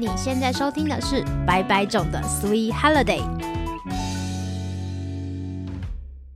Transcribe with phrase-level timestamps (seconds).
[0.00, 3.20] 你现在收听的是白白种的 Sweet Holiday。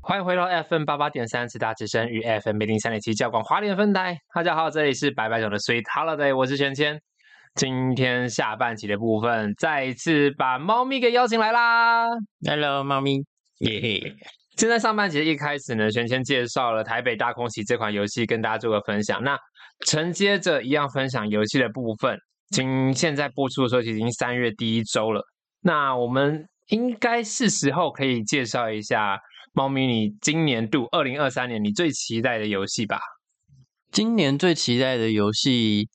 [0.02, 4.18] 欢迎回到 FM 八八点三慈大之声与 FM 零零三点七教广华联分台。
[4.34, 7.00] 大家好，这里是白白种的 Sweet Holiday，我是芊芊。
[7.54, 12.04] 今天下半集的部分，再一次把猫咪给邀请来啦。
[12.46, 13.24] Hello，猫咪，
[13.60, 14.14] 耶嘿。
[14.58, 19.24] 现在上半集一开始呢，芊芊介绍了台北大空袭这款游戏，跟大家做个分享。
[19.24, 19.38] 那
[19.86, 22.18] 承接着一样分享游戏的部分，
[22.50, 25.22] 今现在播出的时候已经三月第一周了。
[25.60, 29.18] 那我们应该是时候可以介绍一下
[29.52, 33.00] 猫咪，你今年度二零二三年你最期待的游戏吧？
[33.90, 35.88] 今年最期待的游戏，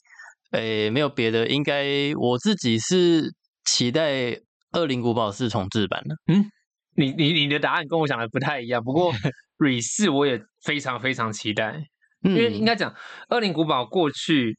[0.51, 1.85] 诶，没有别的，应该
[2.15, 3.33] 我自己是
[3.65, 4.11] 期待
[4.71, 6.15] 《恶灵古堡四》重置版的。
[6.33, 6.49] 嗯
[6.95, 9.13] 你你你的答案跟我想的不太一样，不过
[9.59, 11.81] Re 四我也非常非常期待。
[12.23, 12.91] 因因为应该讲，
[13.29, 14.57] 《恶灵古堡》过去，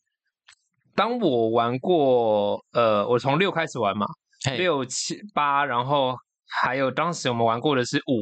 [1.00, 4.04] 当我玩过，呃，我从六开始玩嘛，
[4.58, 6.14] 六七八，然后
[6.46, 8.20] 还有当时我们玩过的是五，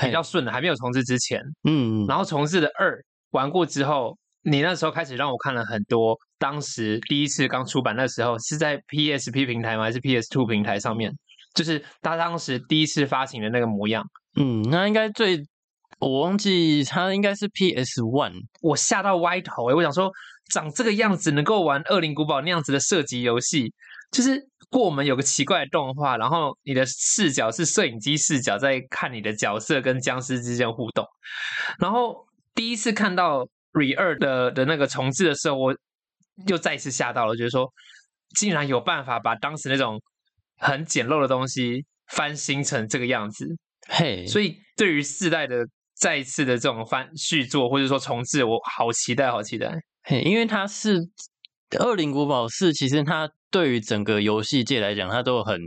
[0.00, 2.98] 比较顺的，还没有重置之前，嗯，然后重置的二
[3.32, 9.82] 玩过之后，你那时候开始让我看了很多，当时第一次刚出版那时候是在 PSP 平台吗？
[9.82, 11.12] 还是 PS Two 平台上面？
[11.54, 14.02] 就是他当时第一次发行的那个模样，
[14.36, 15.46] 嗯，那应该最。
[16.02, 19.74] 我忘记它应该是 PS One，我吓到歪头哎、欸！
[19.76, 20.10] 我想说，
[20.50, 23.72] 长这个样子能够玩《恶灵古堡》那样子的射击游戏，
[24.10, 31.06] 就是过门有个奇怪的动画，然后你的视角是摄影机视角，在看你的角色跟僵尸之间互动。
[31.78, 35.76] 然后第一次看到 Re 二的的那个重置的时候，我
[36.48, 37.72] 又再一次吓到了，就是说
[38.34, 40.02] 竟然有办法把当时那种
[40.58, 43.46] 很简陋的东西翻新成这个样子。
[43.86, 45.64] 嘿，所以对于四代的。
[46.02, 49.72] 再一次的这种翻续作或者说重置，我好期待，好期待。
[50.02, 50.98] 嘿，因为它是
[51.78, 55.60] 《恶灵古堡四》，其实它对于整个游戏界来讲，它都有很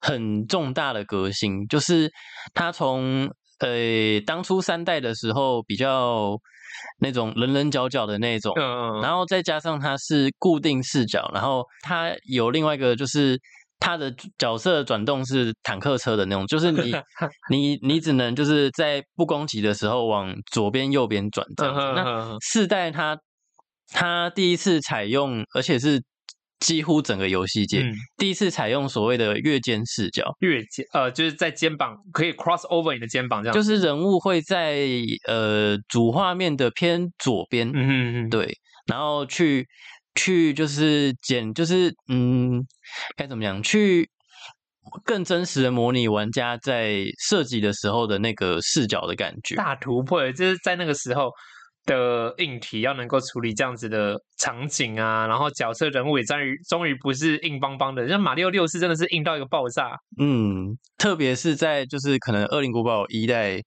[0.00, 1.66] 很重大的革新。
[1.66, 2.10] 就是
[2.54, 6.34] 它从呃当初三代的时候比较
[6.98, 13.38] 那种棱棱角角的那种，嗯，然后再加上它是固定视角，然后它有另外一个就是。
[13.80, 16.92] 他的角色转动是坦克车的那种，就是你
[17.50, 21.80] 你你只能就是在不攻击的时候往左边右边转这样子。
[21.80, 23.16] 那四代它
[23.92, 26.02] 它第一次采用，而且是
[26.58, 30.34] 几乎整个游戏界、嗯、第一次采用所谓的越肩视角。
[30.40, 34.88] 越肩呃，就是在肩膀可以 cross over 你的肩膀这样，就是人物会在
[35.28, 38.56] 呃主画面的偏左边，嗯嗯嗯，对，
[38.86, 39.66] 然后去。
[40.14, 42.60] 去就是剪，就是嗯，
[43.16, 43.62] 该怎么讲？
[43.62, 44.08] 去
[45.04, 50.32] 更真实的模拟玩家在设计的时候的那个视角的感觉，大突破！
[50.32, 51.30] 就是在那个时候
[51.84, 59.90] 的硬体要能够处理这样子的场景啊，然后角色人物也终于终于不是硬邦邦的，像马里奥六是真的是硬到一个爆炸。
[60.18, 63.60] 嗯，特别是在就是可能《恶灵古堡》一代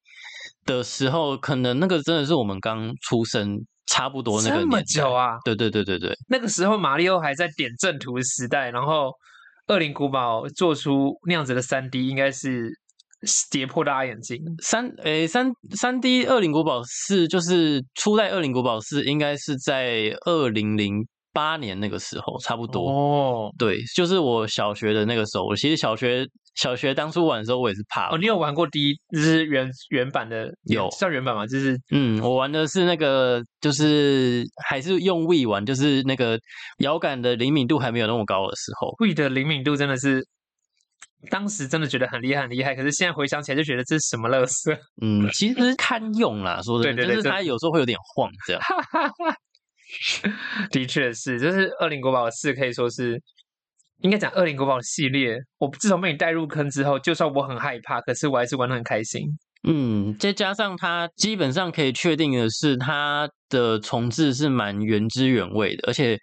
[0.66, 3.64] 的时候，可能那个真的是我们刚出生。
[3.92, 5.38] 差不多那个这么久啊！
[5.44, 9.10] 对对对对对，那个时候马里奥还在点阵图时代，然后
[9.68, 12.72] 《恶灵古堡》做出那样子的三 D，应该是
[13.52, 14.40] 跌破大家眼镜。
[14.62, 23.54] 三诶三三 D《恶灵古堡是》就是初代《恶灵古堡是》，应该是在二零零八年那个时候，差不多哦。
[23.58, 25.46] 对，就是我小学的那个时候。
[25.46, 28.18] 我其实小学小学当初玩的时候，我也是怕哦。
[28.18, 30.50] 你有玩过第一就是原原版的？
[30.64, 31.46] 有算原版吗？
[31.48, 36.40] 就是嗯，我玩的是那个，就是还是用 Wii 玩，就是那个
[36.80, 38.90] 遥感的灵敏度还没有那么高的时候。
[39.00, 40.26] Wii 的灵敏度真的是。
[41.30, 42.74] 当时真的觉得很厉害，很厉害。
[42.74, 44.76] 可是现在回想起来，就觉得这是什么乐色？
[45.04, 48.62] 嗯，其实堪用啦，说真的，对对对，就是它有时候会有点晃，这样。
[50.72, 53.22] 的确是，就是《恶灵古堡四》可以说是，
[54.02, 55.38] 应该讲《恶灵古堡》系列。
[55.58, 59.28] 我自从被你带入坑之后，就算我很害怕，可是我还是玩的很开心。
[59.68, 66.18] 嗯，再加上它基本上可以确定的是，它的重置是蛮原汁原味的，而且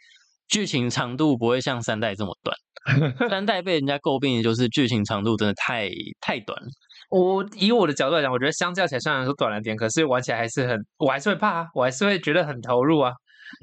[0.49, 2.57] 剧情长度不会像三代这么短。
[3.29, 5.91] 三代被人家诟病的就是剧情长度真的太
[6.21, 6.69] 太短了。
[7.11, 13.13] 我以我的角度来讲，我觉得相较起来虽然说短了点，可是玩起来还是很，我还是会怕，我还是会觉得很投入啊。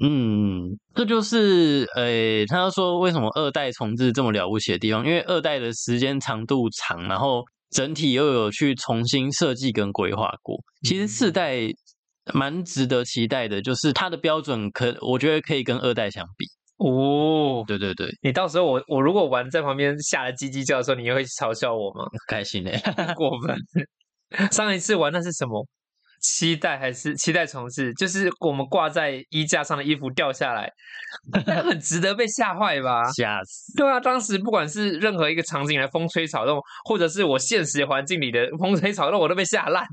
[0.02, 10.56] 嗯，这就是呃，他说为什么二代重置这么了不起的地方，因为二代的时间长度长，然后整体又有去重新设计跟规划过。
[10.82, 11.60] 其实四代
[12.34, 16.46] 蛮值得期待的，就是它的标准可我觉得可以跟二代相比。
[16.78, 22.04] 哦，对对对，你到时候我我如果玩在旁边吓得叽叽叫的时候，你也会嘲笑我吗？
[22.28, 22.78] 开心嘞、
[23.16, 23.56] 过分。
[24.50, 25.66] 上一次玩那是什么？
[26.28, 27.94] 期待还是期待重置？
[27.94, 30.68] 就是我们挂在衣架上的衣服掉下来，
[31.46, 33.04] 那很值得被吓坏吧？
[33.14, 33.76] 吓死！
[33.76, 39.86] 对啊，当时不管是任何一个场景来风吹草动，或者是我现实环境里的风吹草动，我都被吓烂。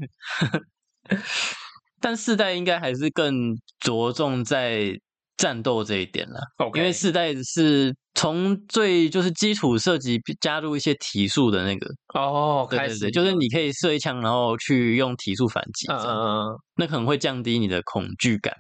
[2.02, 4.92] 但四代应该还是更着重在
[5.38, 6.40] 战斗这一点了
[6.74, 16.48] 因为四代是从最就是基础设计加入一些体术的那个，哦，开始对对对，就是你可以射一枪，然后去用体术反击，嗯嗯嗯。
[16.48, 18.56] 嗯，那可能会降低你的恐惧感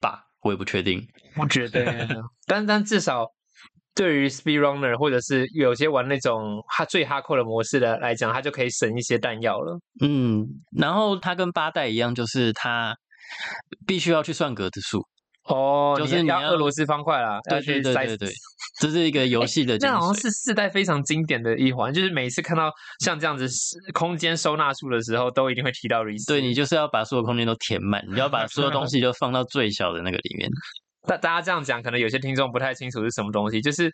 [0.00, 1.00] 吧，我也不确定。
[1.36, 1.80] 我觉得，
[2.48, 3.24] 但但至少
[3.94, 9.78] 对于 speed runner 或者是有些玩那种哈最哈扣的模式的来讲，它就可以省一些弹药了。
[10.02, 10.44] 嗯，
[10.76, 12.96] 然后它跟八代一样，就是它
[13.86, 15.06] 必须要去算格子数，
[15.44, 18.28] 哦，就是你要要俄罗斯方块啦，对对对对对，
[18.80, 20.14] 这是一个游戏的精那好像。
[20.14, 22.72] 是四代非常经典的一环，就是每一次看到
[23.04, 23.46] 像这样子
[23.92, 30.48] 空间收纳术的时候，都一定会提到 r e s 对你就是要把所有空间都填满，你要把所有东西都放到最小的那个里面。
[31.06, 33.90] 大大家这样讲，可能有些听众不太清楚是什么东西，就是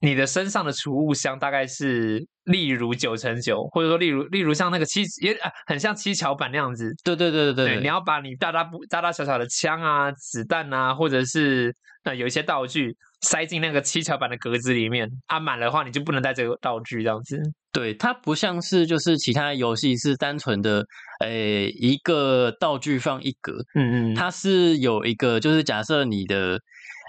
[0.00, 6.92] 你的身上的储物箱大概是例如九乘九，或者说例如例如像那个七也啊很像七巧板那样子。
[7.04, 17.40] 对对对对对，你要把你大大不大大小小的枪啊、子弹啊，或者是呃有一些道具塞进那个七巧板的格子里面，啊满的话你就不能带这个道具这样子。
[17.72, 20.84] 对，它不像是就是其他游戏是单纯的，
[21.24, 24.12] 诶一个道具放一格，嗯。
[24.12, 26.58] 嗯，它是有一个就是假设你的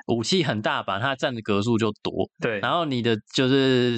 [0.08, 3.98] 武器很大把，它占的格数就多，对，然后你的就是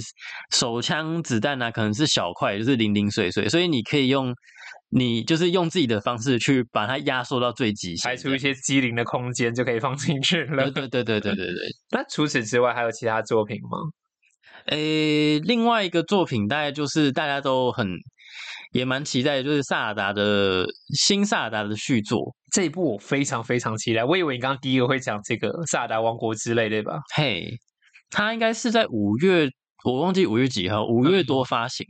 [0.56, 4.34] 手枪子弹啊，可能是小块，就是零零碎碎，所以你可以用
[4.98, 10.72] 你就是用自己的方式去把它压缩到最极限，排除一些机灵的空间就可以放进去了。
[10.72, 11.68] 对对对对对对对。
[11.92, 13.78] 那除此之外还有其他作品吗？
[14.68, 17.90] 诶，另外一个作品大概就是大家都很
[18.72, 22.34] 也蛮期待的，就是萨尔达的新萨尔达的续作。
[22.54, 24.06] 这一部我非常非常期待。
[24.06, 27.02] 我以为你刚刚第一个会讲这个《萨尔达王国》之类，对吧？
[27.14, 27.50] 嘿，
[28.10, 29.50] 它应该是在五月，
[29.84, 31.86] 我忘记五月几号，五月多发行。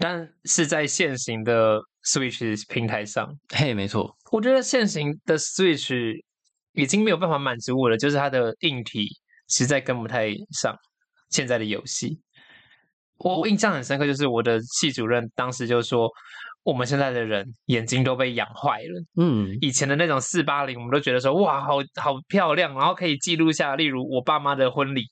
[0.00, 6.14] 但是在现行的 Switch 平台上，嘿，没错，我觉得现行的 Switch
[6.72, 9.08] 已经没有办法满足我了，就是它的硬体
[9.48, 10.74] 实在跟不太上
[11.30, 12.20] 现在的游戏。
[13.18, 16.08] 我我印象很深刻，就是我的系主任当时就说，
[16.62, 19.04] 我们现在的人眼睛都被养坏了。
[19.16, 25.02] 嗯，以前的那种四八零，我们都觉得说哇，好好漂亮，然后可以记录下，例如我爸妈的婚礼。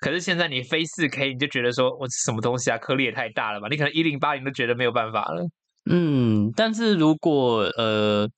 [0.00, 3.68] 可是现在你非四 K，你就觉得说我什么东西啊，颗粒也太大了吧？
[3.68, 5.46] 你可能一零八零都觉得没有办法了。
[5.84, 8.28] 嗯，但是如果呃，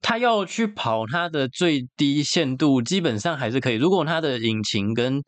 [0.00, 3.76] 他要去跑他的最低限度，基本上还是可以。
[3.76, 5.20] 如果他的引擎跟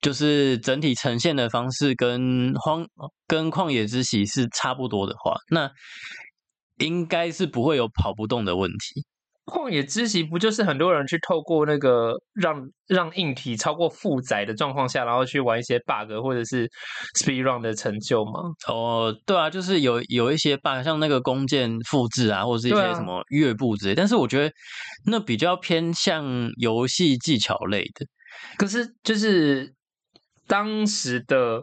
[0.00, 2.86] 就是整体呈现的方式跟荒
[3.26, 5.70] 跟旷野之息是差不多的话，那
[6.78, 9.04] 应该是不会有跑不动的问题。
[9.44, 16.68] 旷野之息不就是很多人去透过那个让让硬体超过负载的状况下，然后去玩一些 bug 或者是
[17.18, 18.40] speed run 的成就吗？
[18.68, 24.52] 哦，对啊，就是有有一些 bug，像那个弓箭复制啊，或者是一些什么乐步之类，但是我觉得
[25.06, 26.24] 那比较偏向
[26.58, 28.06] 游戏技巧类的。
[28.56, 29.74] 可是就是
[30.46, 31.60] 当时的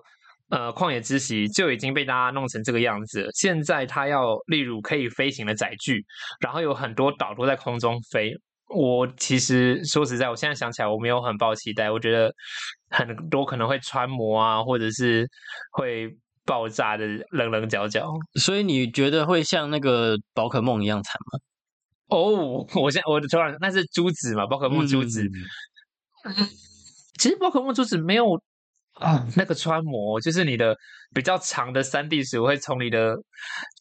[0.50, 3.30] 呃旷野之息就已经被大家弄成这个样子了。
[3.34, 6.06] 现在它要例如可以飞行的载具，
[6.40, 8.34] 然后有很多岛都在空中飞。
[8.68, 11.90] 我其实说实在，我现在想起来，我没有很抱期待。
[11.90, 12.32] 我觉得
[12.90, 15.28] 很多可能会穿模啊，或者是
[15.72, 16.08] 会
[16.46, 18.08] 爆炸的棱棱角角。
[18.40, 21.40] 所以你觉得会像那个宝可梦一样惨吗？
[22.10, 25.24] 哦，我现在我的突然那是珠子嘛，宝可梦珠子。
[26.26, 26.48] 嗯
[27.18, 28.42] 其实宝可梦珠子没有
[29.00, 30.76] 啊，那个穿模就是你的
[31.14, 33.16] 比较长的三 D 石会从你的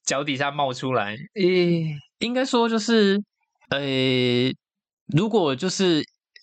[0.05, 1.17] 脚底下冒出来。
[1.35, 3.21] 诶，应该说就是，
[3.71, 3.81] 呃，
[5.15, 6.03] 如果就是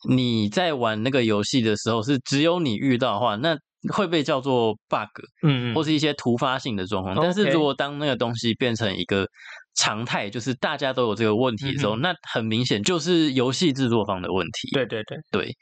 [0.10, 3.58] 你在玩那个游戏的时候是只有你遇到的话，那
[3.94, 5.10] 会被叫做 bug
[5.44, 7.16] 嗯嗯，或是一些突发性的状况。
[7.16, 9.28] 但是如果当那个东西变成一个
[9.76, 14.70] 常态，就是大家都有这个问题的时候，嗯那很明显就是游戏制作方的问题。
[14.74, 15.56] 对对对，对，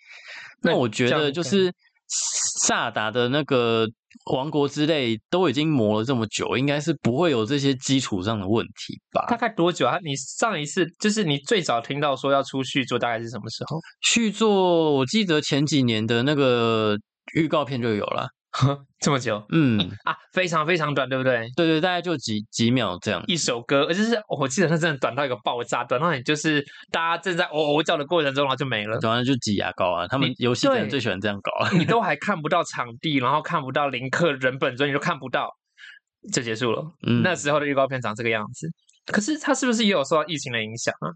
[0.62, 1.74] 那我觉得就是
[2.08, 3.88] 萨达的那个
[4.32, 9.26] 王国之类都已经磨了这么久，应该是不会有这些基础上的问题吧？
[9.28, 9.98] 大概多久啊？
[10.04, 13.80] 你上一次就是你最早听到说要出续作，大概是什么时候？
[14.02, 16.98] 续作，我记得前几年的那个
[17.34, 18.28] 预告片就有了。
[19.00, 20.16] 这么久嗯，啊？
[20.32, 21.50] 非常非常短，对不对？
[21.56, 23.24] 对对，大概就几几秒这样。
[23.28, 29.00] 一首歌，而且是我记得它真的短到一个爆炸，短到你就是大家正在嗷嗷叫的过程中，然后就没了。
[29.00, 31.70] 短到就挤牙膏啊，他们你游戏的人对最喜欢这样搞啊。
[31.78, 35.50] 你 都还看不到场地，然后看不到林克人本尊，你就看不到，
[36.32, 36.86] 就结束了。
[37.08, 38.70] 嗯，那时候的预告片长这个样子。
[39.08, 41.10] 可是它是不是也有受到疫情的影响啊？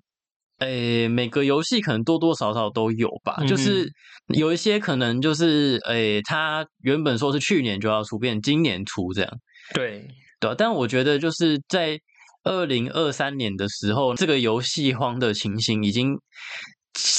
[0.60, 3.88] 诶，每个游戏可能多多少少都有吧，嗯就是
[4.36, 9.32] 有一些可能就是诶，它原本说是去年就要出，变今年出这样，
[9.74, 10.08] 对，
[10.40, 12.00] 对啊但我觉得就是在
[12.44, 16.18] 二零二三年的时候，这个游戏荒的情形已经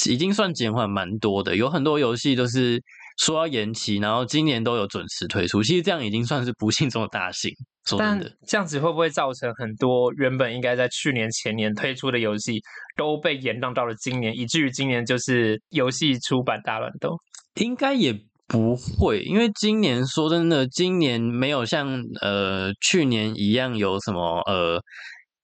[0.08, 2.82] 已经算减缓蛮多的，有很多游戏都是
[3.18, 7.52] 说要延期，然后今年都有准时推出，其实这样已经算是不幸中的大幸。
[7.96, 12.60] 但，这样子会不会造成很多原本应该在去年前年推出的游戏
[12.96, 17.16] 都被延宕到了今年，以至于今年就是游戏出版大乱斗？
[17.54, 18.12] 应该也
[18.46, 24.78] 不会，因为今年说真的，今年没有像呃去年一样有什么呃《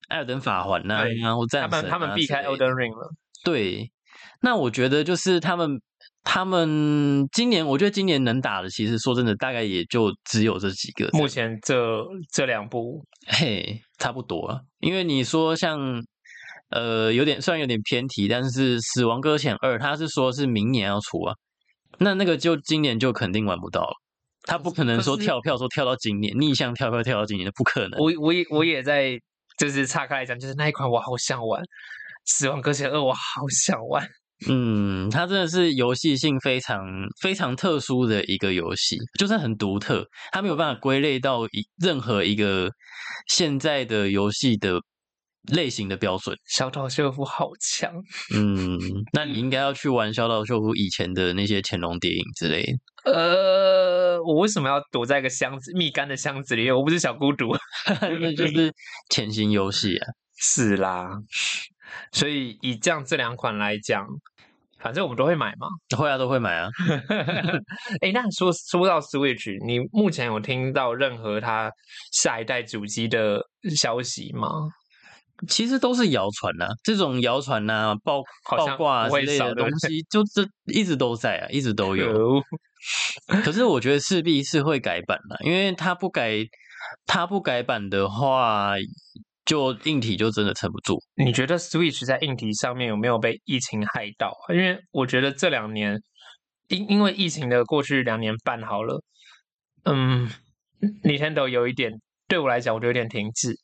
[0.08, 3.10] 艾尔登法环》呐对，然后战神、啊、他们他们避开之类 Elden Ring 了，
[3.44, 3.90] 对，
[4.42, 5.80] 那我觉得就是他们
[6.22, 11.08] 他们今年，我觉得今年能打的，其实说真的，大概也就只有这几个。
[11.12, 14.58] 目前这这两部，嘿，差不多啊。
[14.80, 15.78] 因为你说像
[16.70, 21.34] 呃，有点虽然有点偏题，但是《死亡搁浅二》它是说是明年要出啊，
[21.98, 23.94] 那那个就今年就肯定玩不到了。
[24.46, 28.00] 他不可能说跳票说跳到今年，逆向跳票跳到今年的，不可能。
[28.00, 29.18] 我我也我也在
[29.58, 31.62] 就是岔开来讲，就是那一款我好想玩，
[32.24, 34.08] 《死亡搁浅二》我好想玩。
[34.48, 36.84] 嗯，它真的是游戏性非常
[37.20, 42.70] 非常特殊的一个游戏，就是很独特，它没有办法归类到一任何一个
[43.28, 44.80] 现在的游戏的
[45.52, 46.36] 类型的标准。
[46.46, 47.92] 小岛秀夫好强，
[48.34, 48.78] 嗯，
[49.12, 53.12] 那你应该要去玩小岛秀夫以前的那些乾隆谍影之类的。
[53.12, 56.70] 呃，我为什么要躲在一个箱子密干的箱子里？
[56.70, 57.54] 我不是小孤独。
[58.00, 58.72] 那就是
[59.10, 60.06] 潜行游戏啊。
[60.36, 61.10] 是啦，
[62.12, 64.06] 所以以这样这两款来讲，
[64.78, 65.68] 反正我们都会买嘛。
[65.96, 66.68] 会啊，都会买啊。
[68.02, 71.70] 哎，那说说到 Switch，你目前有听到任何它
[72.12, 73.42] 下一代主机的
[73.76, 74.48] 消息吗？
[75.48, 82.06] 其实都是谣传呐、这种谣传呐、爆爆挂啊之类的东西，就这一直都在啊，一直都有。
[82.06, 82.42] 有，
[83.42, 86.46] 可是我觉得势必是会改版的，因为它不改，
[87.04, 88.74] 它不改版的话，
[89.44, 90.98] 就硬体就真的撑不住。
[91.16, 94.32] 你觉得 Switch 在硬体上面有没有被疫情害到？
[94.48, 96.00] 因为我觉得这两年，
[96.68, 99.02] 因因为疫情的过去两年半好了，
[99.84, 100.30] 嗯
[101.02, 101.92] ，Nintendo 有一点
[102.26, 103.54] 对我来讲，我觉得有点停滞。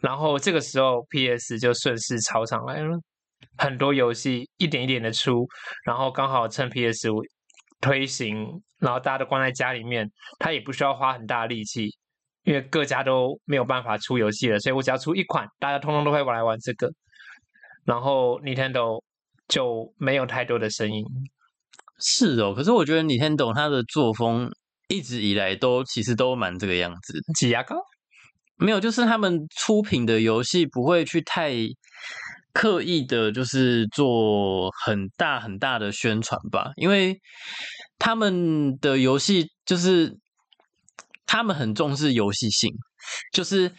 [0.00, 2.96] 然后这个时候 PS 就顺势超上来了，
[3.58, 5.46] 很多游戏一点一点的出，
[5.84, 7.20] 然后刚好趁 PS 五
[7.82, 11.90] 推行，然后大家都关在家里面，它也不需要花很大力气，
[12.44, 16.90] 因为各家都没有办法出游戏了，所以我只要出一款，大家通通都会来玩这个。
[17.84, 19.02] 然后 Nintendo
[19.48, 21.04] 就没有太多的声音，
[21.98, 24.50] 是哦，可是我觉得 Nintendo 它的作风
[24.88, 27.20] 一直以来都其实都蛮这个样子的。
[27.34, 27.76] 挤牙膏。
[28.56, 31.54] 没有，就是他们出品的游戏不会去太
[32.52, 37.18] 刻意的，就是做很大很大的宣传吧，因为
[37.98, 40.14] 他们的游戏就是
[41.32, 42.74] 他们很重视游戏性，
[43.32, 43.72] 就是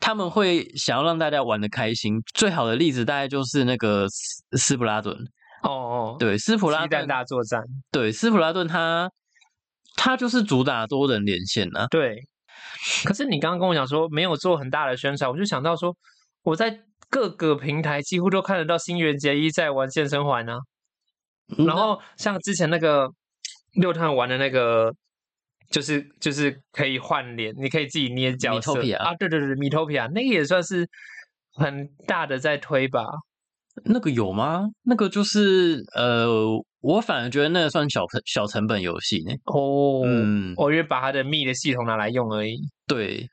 [0.00, 2.20] 他们会想要让大家玩的开心。
[2.34, 5.16] 最好的例子大概就是那个斯斯普拉顿，
[5.62, 9.08] 哦哦，对，斯普拉顿，大作战，对，斯普拉顿他
[9.94, 12.20] 他就是主打多人连线啊，对。
[13.04, 15.96] 可是你刚刚跟我讲说没有做很大的宣传，我就想到说
[16.42, 16.76] 我在
[17.08, 20.54] 各个平台几乎都看得到新垣结衣在玩健身环呢、
[21.56, 23.08] 嗯然后像之前那个
[23.74, 24.92] 六探玩的那个，
[25.70, 30.88] 就是就是可以换脸，你可以自己捏角色啊，对对对，Mitopia 那个也算是
[31.54, 33.04] 很大的在推吧。
[33.84, 34.62] 那个有吗？
[34.84, 36.26] 那个就是呃，
[36.80, 39.32] 我反而觉得那个算小成小成本游戏呢。
[39.44, 42.56] 哦，嗯我以为把它的密的系统拿来用而已。
[42.86, 43.28] 对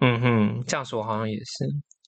[0.00, 1.66] 嗯哼，这样说好像也是。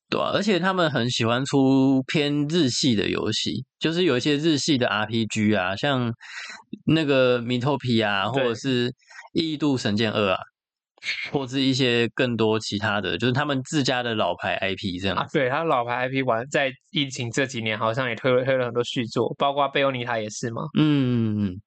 [0.08, 6.12] 对啊，而且他们很喜欢出偏日系的游戏，就是有一些日系的 RPG 啊，像
[6.87, 8.90] 那个米托皮啊，或者是
[9.32, 10.38] 《异度神剑二》啊，
[11.32, 20.62] 或是一些更多其他的，就是他们自家的老牌 IP 这样啊，对，他老牌 IP 玩在疫情这几年好像也推了推了很多续作，包括贝欧尼塔也是嘛。
[20.78, 21.60] 嗯，嗯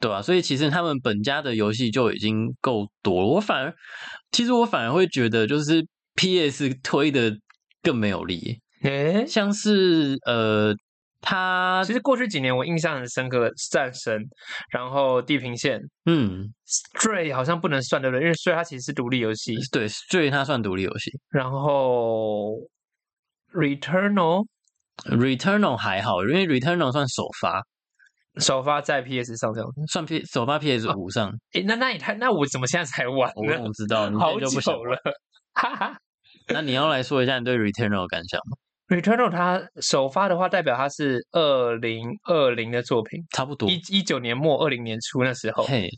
[0.00, 3.26] 对啊，所以其实他们本家的游戏就已经够多了。
[3.26, 3.74] 我反而，
[4.30, 5.84] 其实我反而会觉得，就是
[6.14, 7.32] PS 推的
[7.82, 10.72] 更没有力，诶，像是呃，
[11.20, 14.20] 它其实过去几年我印象很深刻，战神，
[14.70, 18.22] 然后地平线嗯，，Stray 好像不能算对不对？
[18.22, 21.10] 因为 Stray 它其实是独立游戏，对，，Stray 它算独立游戏。
[21.30, 22.52] 然后
[23.52, 24.46] Returnal
[25.04, 27.64] Returnal 还好，因为 Returnal 算首发，
[28.38, 29.68] 首发在 PS 上这样。
[29.88, 31.32] 算 P 首发 PS 五上。
[31.54, 33.54] 诶，那那也太，那我怎么现在才玩我呢？
[33.54, 34.08] 怎么知道？
[34.08, 34.98] 你好现在就不想玩久了，
[35.54, 35.98] 哈哈。
[36.48, 38.56] 那你要来说一下你对 Returnal 的感想吗？
[38.88, 43.70] Returnal 它首发的话，代表它是二零二零的作品，差不多。
[43.70, 45.64] 一一九年末二零年初那时候。
[45.64, 45.90] 嘿，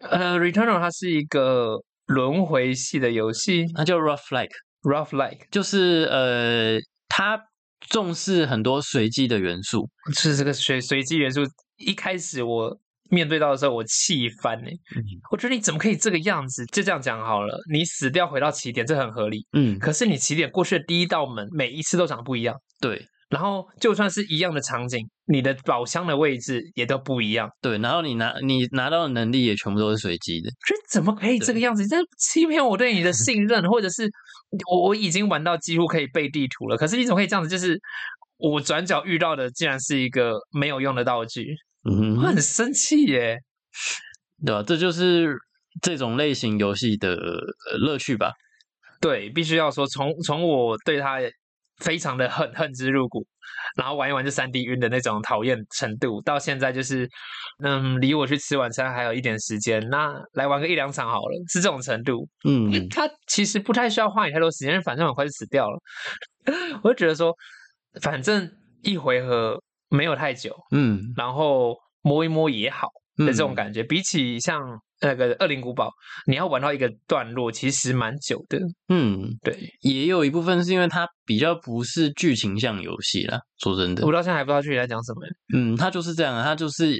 [0.00, 7.40] 呃，Returnal 它是一个轮回系的游戏它叫 Rough Like，，Rough Like 就是呃，它
[7.88, 9.88] 重视很多随机的元素。
[10.16, 11.42] 是这个随随机元素。
[11.76, 12.78] 一开始我
[13.14, 16.66] 面对到的时候，我气翻呢、嗯我觉得你怎么可以这个样子？
[16.66, 19.46] 就这样讲好了，你死掉回到起点，这很合理。
[19.52, 22.56] 嗯，可是你起点过去的第一道门，每一次都长得不一样。
[22.80, 27.48] 对然后就算是一样的场景，你的宝箱的位置也都不一样。
[27.60, 30.50] 对，然后你拿你拿到的能力也全部都是随机的。
[30.66, 31.82] 这怎么可以这个样子？
[31.82, 34.08] 你在欺骗我对你的信任， 或者是
[34.70, 37.48] 我我已经玩到几乎可以背地图了，可是你怎么可以这样子？
[37.48, 37.76] 就是
[38.36, 43.38] 我转角遇到的，竟然是一个没有用的道具，嗯哼，我很生气耶。
[44.44, 45.34] 对吧、这就是
[45.80, 48.32] 这种类型游戏的呃乐趣吧。
[49.00, 51.18] 对，必须要说，从从我对他
[51.78, 53.26] 非常的恨恨之入骨，
[53.76, 57.08] 然后玩一玩就三 D 晕的那种讨厌程度，到现在就是，
[57.62, 62.28] 嗯，离我去吃晚餐还有一点时间，那来玩个一两场好了，是这种程度。
[62.46, 65.78] 嗯，他其实不太需要花你太多时间，反正很快就死掉了。
[66.82, 67.34] 我就觉得说，
[68.02, 68.50] 反正
[68.82, 69.60] 一回合
[69.94, 74.60] 没有太久，嗯然后摸一摸也好的这种嗯感觉，比起像
[75.00, 75.88] 那个《恶灵古堡》，
[76.26, 78.58] 你要玩到一个段落，其实蛮久的。
[78.88, 83.38] 嗯，对，也有一部分是因为它比较不是剧情向游戏啦。
[83.58, 85.20] 说真的我，到现在还不知道具体在讲什么，
[85.54, 86.96] 嗯，它就是这样啊，它就是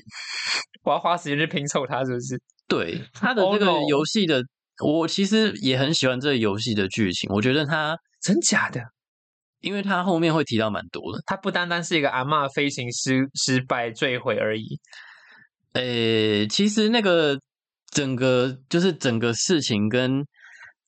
[0.82, 2.40] 我要花时间去拼凑它，是不是？
[2.68, 4.42] 对它的 Oh 这个游戏的，
[4.84, 7.30] 我其实也很喜欢这个游戏的剧情。
[7.32, 8.80] 我觉得它，真假的？
[9.64, 11.22] 因为他后面会提到蛮多的。
[11.26, 14.78] 他不单单是一个阿嬷飞行失失败坠毁而已。
[15.72, 17.38] 呃，其实那个
[17.90, 20.24] 整个就是整个事情跟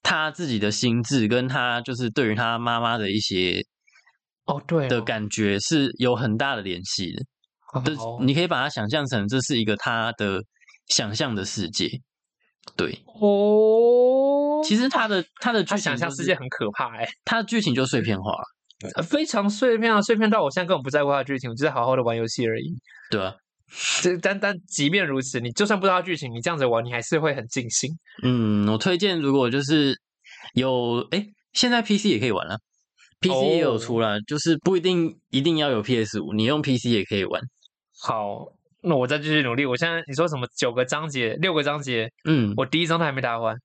[0.02, 3.60] 他自己的心智，跟他就是对于他妈妈的一些
[4.44, 7.22] 哦，对的哦感觉是有很大的联系的。
[7.84, 7.92] 这
[8.22, 10.40] 你可以把它想象成这是一个他的
[10.86, 11.90] 想象的世界。
[12.76, 18.32] 对，哦，其实他的他的剧他情就是想象世界很可怕哎、他的剧情就碎片化
[19.08, 22.74] 非常碎片啊，碎片到我现在根本不在乎它的剧情，我只是好好的玩游戏而已。
[23.10, 23.34] 对啊、
[24.02, 27.90] 这但但即便如此，你就算不知道剧情，你这样子玩，你还是会很尽兴。
[28.22, 29.98] 嗯，我推荐如果就是
[30.54, 32.58] 有哎，现在 PC 也可以玩了。
[33.18, 37.40] PC 也有哦出啦就是不一定一定要有 PS 五，你用 PC 也可以玩。
[37.98, 38.44] 好，
[38.82, 39.64] 那我再继续努力。
[39.64, 43.56] 我现在你说什么九个章节、六个章节，嗯，我第一章都还没打完，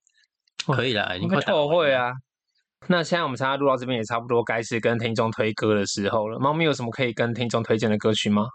[0.66, 1.70] 可以啦，已经我会快打完了。
[1.70, 2.14] 后悔啊。
[2.88, 6.40] 那现在我们参加录到这边也差不多该是跟听众推歌的时候了。
[6.40, 8.48] 猫咪有什么可以跟听众推荐的歌曲吗？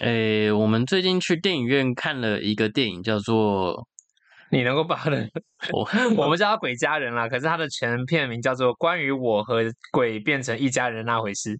[0.00, 3.86] 诶，我们最近去电影院看了一个电影，叫做
[4.50, 5.30] 你能够把人
[5.72, 11.56] 我我们叫他鬼家人啦，可是他的全片名叫做《关于我和鬼变成一家人那回事》。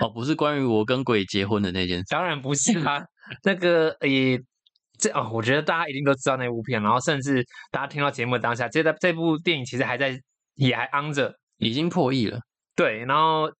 [0.00, 2.04] 哦，不是关于我跟鬼结婚的那件事。
[2.10, 3.02] 当然不是啊，
[3.44, 4.38] 那个也
[4.98, 10.16] 这哦，我觉得大家一定都知道那部片，然后甚至大家听到节目当下，这这部电影其实还在
[10.54, 12.40] 也还昂着，已经破亿了。
[12.74, 13.50] 对，然后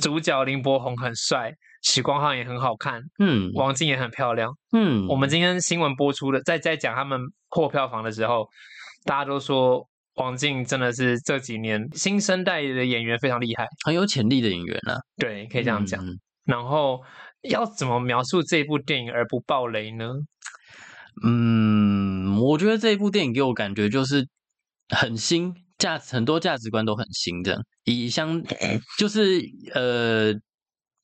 [0.00, 4.50] 主角林柏宏很帅，许光汉也很好看，嗯王静也很漂亮。
[4.72, 8.48] 嗯，我们今天新闻播出的，在在讲他们破票房的时候，
[9.04, 16.04] 大家都说王静真的是这几年新生代的演员非常厉害，很有潜力的演员啊，对，可可以这样讲。
[16.04, 17.00] 嗯然后
[17.50, 20.12] 要怎么描述这部电影而不爆雷呢？
[21.26, 24.28] 嗯，我觉得这一部电影给我感觉就是
[24.88, 27.42] 很新，价很多价值观都很新。
[27.42, 28.42] 这样以相
[28.98, 29.40] 就是
[29.74, 30.32] 呃，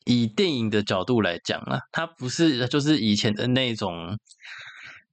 [0.04, 4.18] 以电影的角度来讲啊，它不是就是以前的那种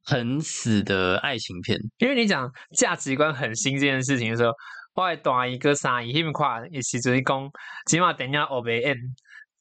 [0.03, 1.79] 很死的爱情片。
[1.97, 4.51] 因为你讲价值观很新这件事情的时候，
[4.95, 7.49] 我还大一个三一，他们看也是就是讲，
[7.85, 8.97] 起码等一下我被 N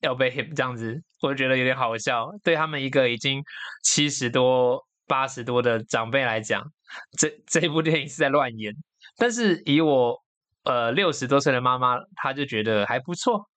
[0.01, 2.29] 要被 hip 这样子，我就觉得有点好笑。
[2.43, 3.43] 对他们一个已经
[3.83, 6.65] 七十多、八十多的长辈来讲，
[7.19, 8.73] 这这部电影是在乱演。
[9.19, 10.17] 但是以我
[10.63, 13.49] 呃六十多岁的妈妈，她就觉得还不错，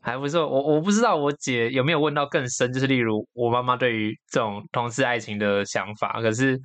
[0.00, 0.48] 还不错。
[0.48, 6.58] 我我不知道我姐有没有问到更深，就是例如我妈妈对于这种同志爱情的想法，可是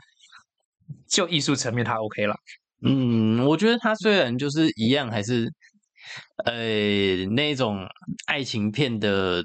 [1.07, 2.35] 就艺术层面，她 OK 了。
[2.81, 5.51] 嗯，我觉得它虽然就是一样，还是
[6.45, 7.85] 呃那种
[8.27, 9.43] 爱情片的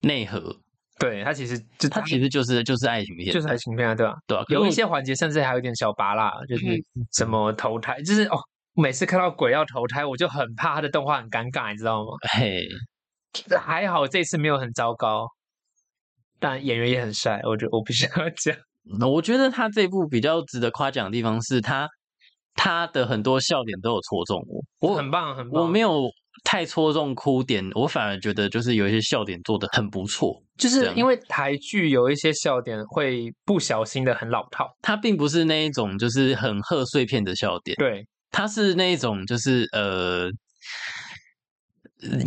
[0.00, 0.60] 内核，
[1.00, 4.14] 对，他其实就它其实就是就是爱情片，就是爱情片啊，对吧？
[4.26, 8.36] 对吧、可是我有一些环节甚至还有一点小拔辣，就是嗯什么投胎，就是哦，
[8.74, 12.08] 每次看到鬼要投胎，我就很怕他的动画很尴尬，你知道吗？
[12.34, 12.60] 嘿，
[13.58, 15.26] 还好这次没有很糟糕，
[16.38, 18.54] 但演员也很帅，我觉得我必须要讲。
[18.98, 21.88] 那 我觉得他这部比较值得夸奖的地方是他
[22.54, 24.38] 他的很多笑点都有戳中
[24.80, 25.62] 我，我很棒，很棒。
[25.62, 26.10] 我没有
[26.44, 30.42] 太戳中哭点，我反而觉得就是有一些笑点做的很不错。
[30.60, 40.28] 就是因为台剧有一些笑点会不小心的很老套，它并不是那一种就是很贺岁片的笑点，对，它是那一种就是呃，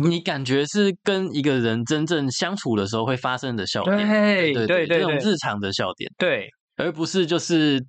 [0.00, 7.80] 你感觉是跟一个人真正相处的时候会发生的笑点，对对对对对这种日常的笑点，对，而不是就是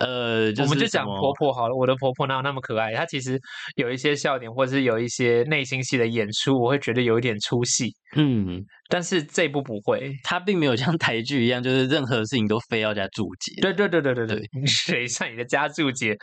[0.00, 2.94] 呃，我们就讲婆婆好了，我的婆婆哪有那么可爱？
[2.94, 3.38] 她其实
[3.76, 7.94] 有一些笑点，或者是有一些内心戏的演出，我会觉得有一点出戏。
[8.16, 10.10] 嗯，但是这部不会。
[10.22, 16.16] 她并没有像台剧一样，就是任何事情都非要加注解，对对对对对对对， 谁像你的加注解，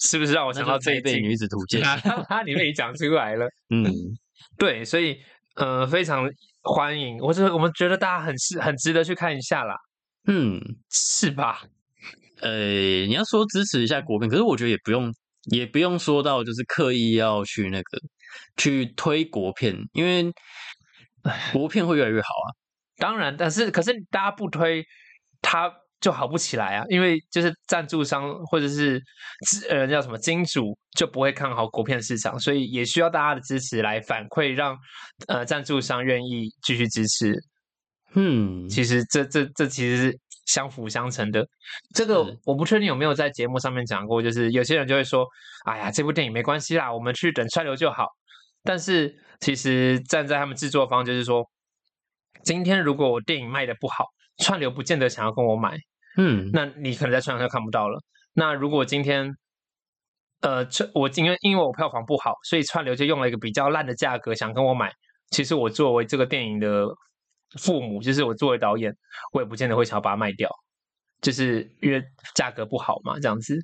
[0.00, 1.22] 是不是让我想到就配备最近？
[1.28, 1.80] 女子图鉴，
[2.28, 3.46] 他你被你讲出来了。
[3.72, 3.84] 嗯
[4.58, 5.16] 对，所以
[5.54, 6.28] 呃，非常
[6.62, 9.76] 欢迎，我是我们觉得大家很是很值得去看一下啦，
[10.26, 10.60] 嗯。
[10.90, 11.62] 是吧？
[12.42, 15.12] 呃，你要说支持一下国片，可是我觉得也不用，
[15.50, 17.98] 也不用说到就是刻意要去那个
[18.56, 20.32] 去推国片，因为
[21.52, 22.48] 国片会越来越好啊。
[22.98, 24.84] 当然，但是可是大家不推
[25.40, 29.00] 它就好不起来啊，因为就是赞助商或者是
[29.46, 34.76] 资呃叫什么金主就不会看好国片市场，所以也需要大家的支持来反馈，让
[35.26, 37.32] 呃赞助商愿意继续支持。
[38.14, 41.46] 嗯，其实这这这其实是相辅相成的。
[41.94, 45.26] 这个我不确定有没有在节目上面讲过，就是有些人就会说
[45.66, 48.06] ：“哎呀，这部电影没关系啦，我们去等串流就好。”
[48.64, 51.44] 但是其实站在他们制作方，就是说，
[52.44, 54.04] 今天如果我电影卖的不好，
[54.38, 55.76] 串流不见得想要跟我买，
[56.16, 57.98] 嗯那你可能在串流上看不到了。
[58.34, 59.34] 那如果今天
[60.42, 64.92] 呃，这我因为因为我票房不好，所以串流就用了一个比较烂的价格想跟我买。
[65.30, 66.86] 其实我作为这个电影的
[67.60, 68.94] 父母，就是我作为导演，
[69.32, 70.50] 我也不见得会想要把它卖掉，
[71.20, 72.02] 就是因为
[72.34, 73.58] 价格不好嘛，这样子。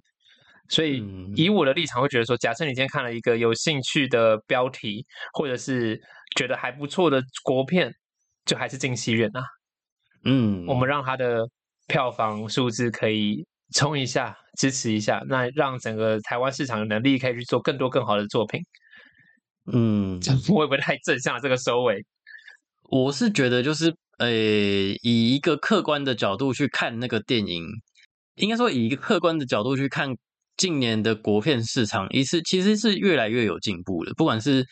[0.69, 5.99] 所以嗯以我的立场会觉得说，假设你今天看了一个有兴趣的标题，或者是
[6.37, 7.91] 觉得还不错的国片，
[8.45, 9.43] 就还是进戏院啊。
[10.25, 11.49] 嗯，我们让它的
[11.87, 18.61] 票房数字可以冲一下，支持一下，那让整个台湾市场有能力可以去做更多更好的作品。
[19.73, 20.21] 嗯，
[20.51, 22.05] 我会不会太正向这个收尾？
[22.89, 27.65] 我是觉得就是呃，以一个客观的角度去看那个电影，
[28.37, 30.13] 应该说以一个客观的角度去看
[30.57, 34.65] 近年的国片市场，一是其实是越来越有进步了，不管是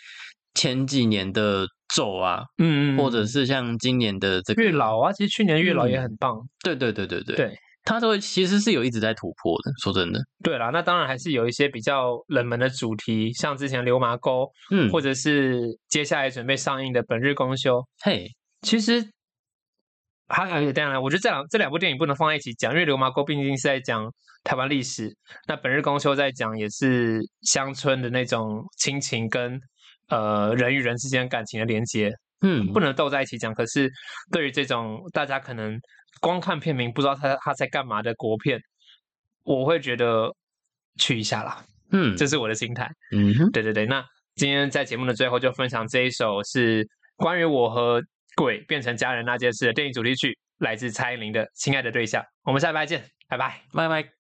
[0.55, 6.35] 前几年的咒啊，嗯或者是像今年的这个月老啊，其实去年月老也很棒。
[6.65, 7.37] 对对对对对。
[7.37, 9.71] 对，它都其实是有一直在突破的。
[9.83, 17.79] 说真的，对啦，那当然还是有一些比较冷门的主题，像之前《流麻沟》，嗯，或者是接下来准备上映的《本日公休》。
[18.03, 18.27] 嘿，
[18.63, 19.09] 其实
[20.29, 25.09] 还有当然，我觉得这两这两部电影不能放在一起讲，因为《流麻沟》毕竟是在讲台湾历史，
[25.47, 29.61] 那《本日公休》在讲也是乡村的那种亲情跟
[30.09, 33.55] 呃人与人之间感情的连接，嗯，不能斗在一起讲。
[33.55, 33.89] 可是
[34.33, 35.79] 对于这种大家可能
[36.27, 38.61] 光看片名不知道他他在干嘛的国片，
[39.45, 40.29] 我会觉得
[40.99, 42.91] 去一下啦，嗯，这是我的心态。
[43.13, 46.85] 嗯哼，对对对，那今天在节目的最后就分享这一首是
[47.15, 48.03] 关于我和
[48.35, 52.21] 鬼变成家人那件事的电影主题曲，来自蔡依林的《亲爱的对象》。
[52.43, 53.61] 我们下礼拜见，拜拜。
[53.73, 54.11] 拜拜。